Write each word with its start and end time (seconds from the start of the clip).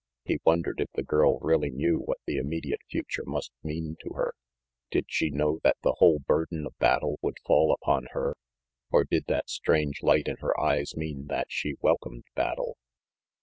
He 0.25 0.39
wondered 0.43 0.81
if 0.81 0.89
the 0.95 1.03
girl 1.03 1.37
really 1.41 1.69
knew 1.69 1.99
what 1.99 2.17
the 2.25 2.37
immediate 2.37 2.79
future 2.89 3.21
must 3.23 3.51
mean 3.61 3.97
to 4.01 4.15
her. 4.15 4.33
Did 4.89 5.05
she 5.09 5.29
know 5.29 5.59
that 5.63 5.77
the 5.83 5.93
whole 5.99 6.17
burden 6.17 6.65
of 6.65 6.75
battle 6.79 7.19
would 7.21 7.37
fall 7.45 7.71
upon 7.71 8.07
her? 8.13 8.35
Or 8.89 9.03
did 9.03 9.25
that 9.27 9.47
strange 9.47 10.01
light 10.01 10.27
in 10.27 10.37
her 10.37 10.59
eyes 10.59 10.95
mean 10.97 11.27
that 11.27 11.51
she 11.51 11.75
welcomed 11.81 12.23
battle? 12.33 12.77